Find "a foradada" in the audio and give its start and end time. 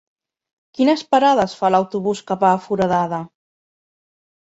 2.57-3.25